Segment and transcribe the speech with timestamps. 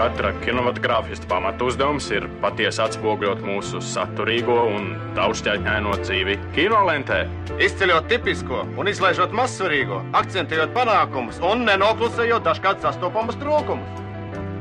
[0.00, 7.18] Katra kinematogrāfista pamatuzdevums ir patiesi atspoguļot mūsu saturīgo un daudzšķaitņaino dzīvi kinolentē.
[7.60, 14.00] Izceļot tipisko un izlaižot mazsvarīgo, akcentējot panākumus un nenoklusējot dažkārt sastopamus trūkumus.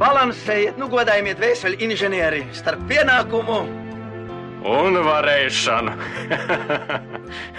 [0.00, 3.60] Balansējiet, nu godājiet vēseli inženieri starp pienākumu
[4.66, 5.94] un varēšanu.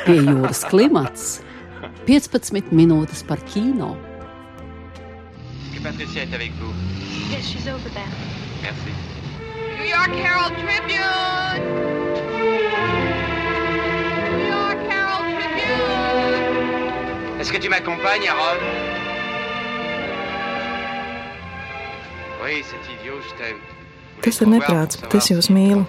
[0.06, 1.30] Pie jūras klimats
[2.08, 3.98] 15 minūtes par kino.
[5.84, 6.72] Patricia est avec vous?
[7.30, 8.08] Yes, she's over there.
[8.62, 8.92] Merci.
[9.78, 11.60] New York Herald Tribune!
[14.32, 17.42] New York Herald Tribune!
[17.42, 18.62] Est-ce que tu m'accompagnes, Harold?
[22.44, 23.60] Oui, c'est idiot, je t'aime.
[24.24, 25.84] Tas ir neprāts, bet es jūs mīlu.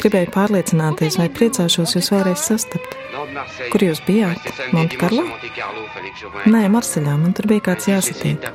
[0.00, 2.94] Gribēju pārliecināties, vai priecāšos jūs vēlreiz sastapt.
[3.72, 4.46] Kur jūs bijāt?
[4.74, 5.26] Montekarlo?
[6.46, 8.46] Nē, Marseļā, man tur bija kāds jāsatiek.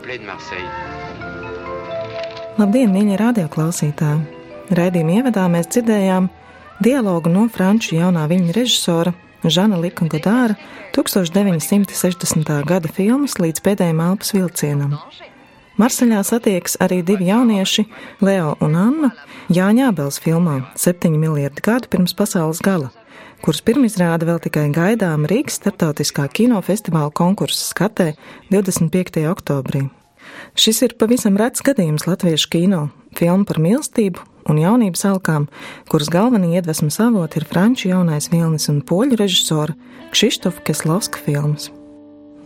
[2.56, 4.44] Labdien, mīļie radioklausītāji!
[4.76, 6.32] Raidījuma ievadā mēs dzirdējām
[6.82, 9.14] dialogu no franču jaunā viņa režisora
[9.46, 10.56] Žana Lika Godāra
[10.96, 12.50] 1960.
[12.66, 14.96] gada filmas līdz pēdējiem elpas vilcienam.
[15.76, 17.84] Marseļā satiekas arī divi jaunieši,
[18.24, 19.10] Leo un Anna,
[19.52, 22.94] Jāņa Abels filmā Septiņi miljardi gadu pirms pasaules gala,
[23.44, 28.14] kuras pirmizrāda vēl tikai gaidām Rīgas starptautiskā kinofestivāla konkursa skatē
[28.56, 29.28] 25.
[29.34, 29.90] oktobrī.
[30.56, 32.86] Šis ir pavisam rets gadījums latviešu kino,
[33.20, 35.50] filma par mīlestību un jaunības alkām,
[35.92, 39.76] kuras galvenie iedvesmas avoti ir franču jaunais vilnis un poļu režisora
[40.16, 41.74] Kšištofa Keslovska filmas.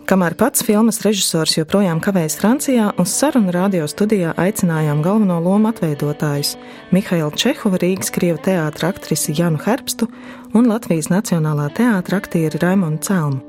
[0.09, 6.55] Kamēr pats filmas režisors joprojām kavējas Francijā, uz sarunu radio studijā aicinājām galveno lomu atveidotājus
[6.89, 10.07] Mihailu Čehovu, Rīgas Krievu teātra aktrisi Janu Herbstu
[10.57, 13.43] un Latvijas Nacionālā teātra aktieri Raimonu Celmu.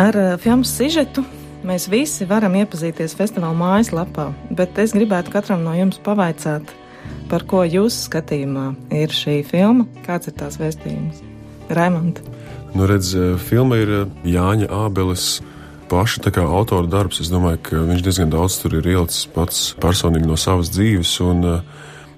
[0.00, 1.26] Ar uh, filmu sižetu
[1.70, 6.72] mēs visi varam iepazīties festivāla mājaslapā, bet es gribētu katram no jums pavaicāt,
[7.30, 8.66] par ko jūsu skatījumā
[8.98, 11.22] ir šī filma, kāds ir tās vēstījums.
[11.70, 12.18] Raimond.
[12.74, 13.14] Nu, redz,
[13.46, 13.92] filma ir
[14.26, 15.38] Jāņa Ābeles
[15.90, 17.20] paša autora darbs.
[17.22, 21.46] Es domāju, ka viņš diezgan daudz tur ir ielicis pats personīgi no savas dzīves, un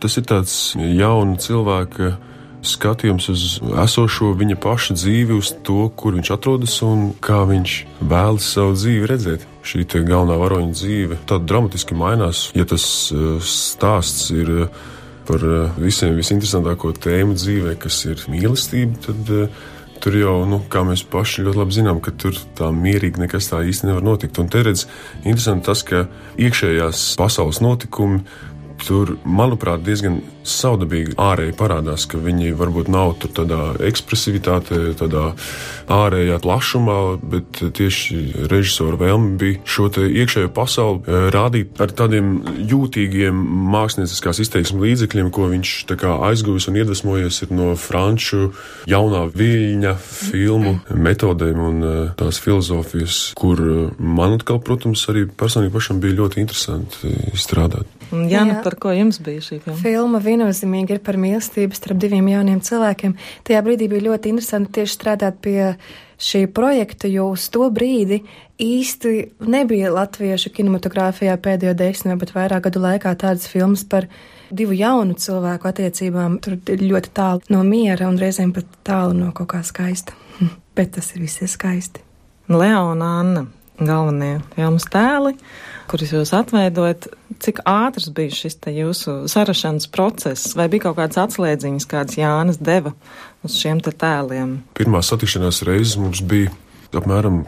[0.00, 2.16] tas ir tāds jauna cilvēka
[2.62, 3.44] skatījums uz
[3.82, 9.10] esošo viņa paša dzīvi, uz to, kur viņš atrodas un kā viņš vēlas savu dzīvi
[9.10, 9.46] redzēt.
[9.66, 12.84] Šī galvenā varoņa dzīve tāda dramatiski mainās, ja tas
[13.46, 14.68] stāsts ir
[15.26, 15.44] par
[15.78, 19.32] visiem visinteresantāko tēmu dzīvē, kas ir mīlestība, tad
[20.02, 23.62] tur jau, nu, kā mēs paši ļoti labi zinām, ka tur tā mierīgi nekas tā
[23.70, 24.40] īsti nevar notikt.
[24.42, 24.88] Un te redz,
[25.22, 26.06] interesanti tas, ka
[26.42, 28.24] iekšējās pasaules notikumi
[28.86, 35.30] tur, manuprāt, diezgan saudabīgi ārēji parādās, ka viņi varbūt nav tur tādā ekspresivitātē, tādā
[35.92, 42.34] ārējā plašumā, bet tieši režisora vēlme bija šo iekšējo pasauli eh, rādīt ar tādiem
[42.70, 43.38] jūtīgiem
[43.72, 45.74] mākslinieckās izteiksmes līdzekļiem, ko viņš
[46.12, 48.52] aizguvis un iedvesmojies no franču
[48.90, 55.74] jaunā viļņa filmu metodēm un eh, tās filozofijas, kur eh, man atkal, protams, arī personīgi
[55.74, 58.01] pašam bija ļoti interesanti strādāt.
[58.12, 59.78] Jāna, par ko jums bija šī filma?
[59.80, 63.14] Filma viennozīmīgi ir par mīlestību starp diviem jauniem cilvēkiem.
[63.48, 65.72] Tajā brīdī bija ļoti interesanti tieši strādāt pie
[66.22, 68.20] šī projekta, jo uz to brīdi
[68.62, 69.14] īsti
[69.50, 74.06] nebija latviešu kinematogrāfijā pēdējo desmit vai pat vairāk gadu laikā tādas filmas par
[74.52, 76.38] divu jaunu cilvēku attiecībām.
[76.44, 80.14] Tur ir ļoti tālu no miera un reizēm pat tālu no kaut kā skaista.
[80.76, 82.04] Bet tas ir viss skaisti.
[82.52, 83.46] Leona Anna,
[83.80, 85.36] galvenie filmas tēli
[85.92, 87.06] kurus jūs atveidojat,
[87.42, 92.94] cik ātrs bija šis jūsu sarašanas process, vai bija kaut kādas atslēdziņas, kādas Jānis deva
[93.44, 94.60] uz šiem tēliem?
[94.78, 96.52] Pirmā satikšanās reizes mums bija
[96.92, 97.42] apmēram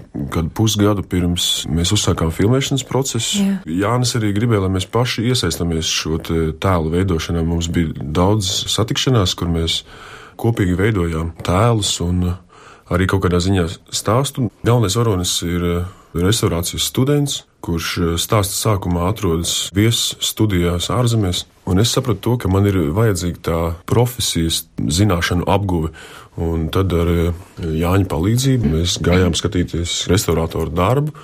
[0.57, 3.43] pusgadu pirms mēs uzsākām filmēšanas procesu.
[3.43, 3.57] Jā.
[3.85, 7.45] Jānis arī gribēja, lai mēs paši iesaistāmies šo tēlu veidošanā.
[7.45, 9.83] Mums bija daudz satikšanās, kur mēs
[10.41, 12.25] kopīgi veidojām tēlus un
[12.93, 14.49] arī kaut kādā ziņā stāstu.
[14.65, 15.69] Galvenais varonis ir
[16.15, 21.45] restaurācijas students, kurš eh, stāsta sākumā atrodas viesu studijās ārzemēs.
[21.71, 25.95] Un es sapratu to, ka man ir vajadzīga tā profesijas zināšanu apguve.
[26.41, 27.33] Un tad ar eh,
[27.63, 31.17] Jāņa palīdzību mēs gājām skatīties restaurātoru darbu.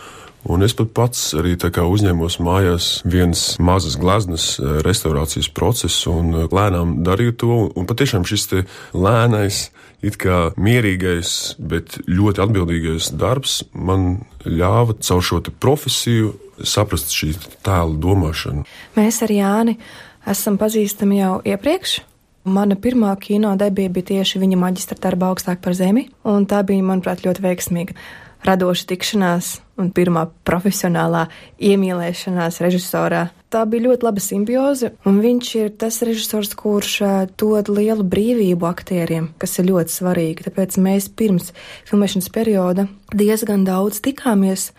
[0.48, 7.02] Un es pat pats arī uzņēmos mājās vienas mazas gleznas eh, restaurācijas procesu un lēnām
[7.04, 7.56] darīju to.
[7.76, 8.48] Un patiešām šis
[8.96, 9.69] lēnais
[10.00, 16.32] it kā mierīgais, bet ļoti atbildīgais darbs man ļāva caur šo profesiju
[16.64, 17.34] saprast šī
[17.64, 18.64] tēla domāšanu.
[18.96, 19.76] Mēs ar Jāni
[20.28, 22.00] esam pazīstami jau iepriekš.
[22.48, 26.81] Mana pirmā kino debija bija tieši viņa maģistra darba augstāk par zemi, un tā bija,
[26.81, 27.96] manuprāt, ļoti veiksmīga.
[28.46, 31.26] Radoša tikšanās un pirmā profesionālā
[31.60, 33.26] iemīlēšanās režisorā.
[33.50, 36.94] Tā bija ļoti laba simbioze, un viņš ir tas režisors, kurš
[37.40, 40.46] dod lielu brīvību aktieriem, kas ir ļoti svarīgi.
[40.46, 41.50] Tāpēc mēs pirms
[41.90, 44.70] filmēšanas perioda diezgan daudz tikāmies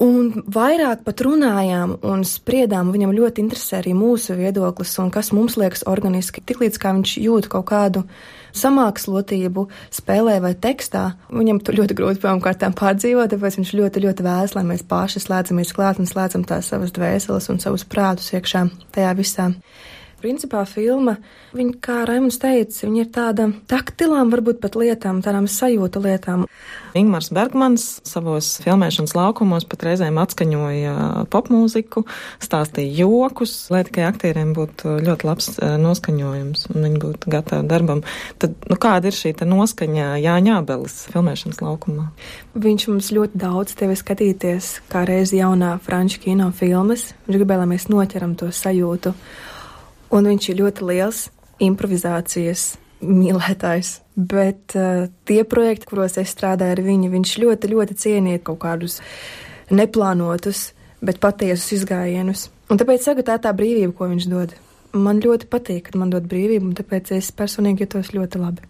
[0.00, 5.58] Un vairāk pat runājām un spriedām, viņam ļoti interesē arī mūsu viedoklis un kas mums
[5.60, 6.40] liekas organiski.
[6.40, 8.06] Tiklīdz kā viņš jūt kaut kādu
[8.56, 14.56] samākslotību spēlē vai tekstā, viņam tur ļoti grūti pirmkārt pārdzīvot, tāpēc viņš ļoti, ļoti vēlas,
[14.56, 19.12] lai mēs paši slēdzamies klāt un slēdzam tās savas dvēseles un savus prātus iekšā tajā
[19.20, 19.50] visā.
[20.20, 21.14] Principā filma,
[21.56, 26.42] viņa, kā Raimons teica, viņa ir tāda taktilām, varbūt pat lietām, tādām sajūta lietām.
[26.98, 30.94] Ingmars Bergmans savos filmēšanas laukumos pat reizēm atskaņoja
[31.32, 32.02] popmūziku,
[32.42, 38.02] stāstīja jokus, lai tikai aktieriem būtu ļoti labs eh, noskaņojums un viņi būtu gatavi darbam.
[38.42, 42.10] Tad, nu, kāda ir šī noskaņa Jāņā Belis filmēšanas laukumā?
[42.60, 47.14] Viņš mums ļoti daudz tevi skatīties, kā reiz jaunā franču kino filmas.
[47.24, 49.14] Viņš gribēja, lai mēs noķeram to sajūtu
[50.14, 51.24] un viņš ir ļoti liels
[51.62, 53.98] improvizācijas mīlētājs.
[54.20, 58.98] Bet uh, tie projekti, kuros es strādāju ar viņu, viņš ļoti, ļoti cienīja kaut kādus
[59.72, 60.70] neplānotus,
[61.04, 62.48] bet patiesus izgājienus.
[62.70, 64.52] Un tāpēc saku, tā ir tā brīvība, ko viņš dod.
[64.90, 68.66] Man ļoti patīk, kad man dod brīvību, un tāpēc es personīgi jutos ļoti labi.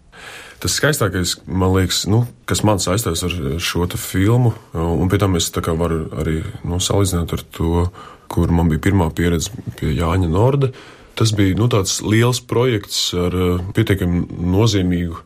[0.61, 5.49] Tas skaistākais, man liekas, nu, kas man saistās ar šo filmu, un pie tam es
[5.49, 7.87] varu arī nu, salīdzināt ar to,
[8.31, 9.49] kur man bija pirmā pieredze
[9.79, 10.69] pie Jāņa Norda.
[10.69, 11.67] Uh, Tas bija nu,
[12.07, 15.19] liels projekts ar eh, pietiekami nozīmīgu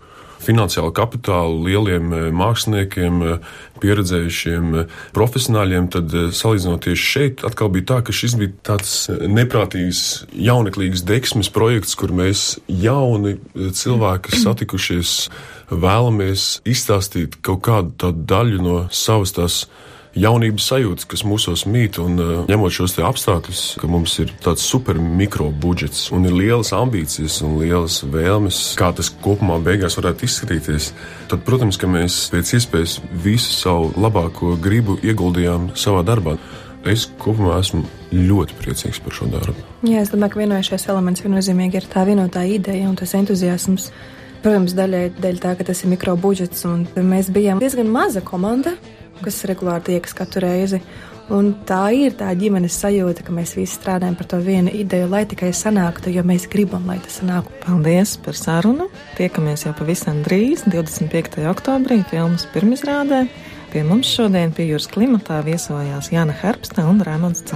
[0.46, 3.54] finansiālu kapitālu, lieliem eh, māksliniekiem, eh,
[3.84, 4.76] pieredzējušiem
[5.16, 11.52] profesionāļiem, tad salīdzinot tieši šeit, atkal bija tā, ka šis bija tāds neprātīgs, jauneklīgs deksmes
[11.54, 15.18] projekts, kur mēs jauni cilvēki satikušies,
[15.70, 19.66] vēlamies izstāstīt kaut kādu daļu no savas tās
[20.16, 25.00] jaunības sajūtas, kas mūsos mīt, un uh, ņemot šos apstākļus, ka mums ir tāds super
[25.00, 30.92] mikro budžets un ir lielas ambīcijas un lielas vēlmes, kā tas kopumā beigās varētu izskatīties,
[31.32, 36.38] tad, protams, ka mēs pēc iespējas visu savu labāko gribu ieguldījām savā darbā.
[36.86, 37.82] Es kopumā esmu
[38.14, 39.58] ļoti priecīgs par šo darbu.
[39.90, 43.90] Jā, es domāju, ka vienojušais elements viennozīmīgi ir tā vienotā ideja un tas entuziasms.
[44.46, 48.76] Protams, daļai dēļ tā, ka tas ir mikro budžets, un mēs bijām diezgan maza komanda
[49.24, 50.80] kas regulāri tiekas katru reizi.
[51.34, 55.24] Un tā ir tā ģimenes sajūta, ka mēs visi strādājam par to vienu ideju, lai
[55.26, 57.50] tikai sanāktu, jo mēs gribam, lai tas sanāktu.
[57.64, 58.92] Paldies par sarunu!
[59.18, 61.42] Tiekamies jau pavisam drīz, 25.
[61.50, 63.26] oktobrī, filmas pirmizrādē.
[63.74, 67.50] Pie mums šodien pie jūras klimatā viesojās Jāna Herbsta un Rēmons de